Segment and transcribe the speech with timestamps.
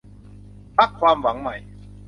[0.77, 1.55] พรรคความหวังใหม่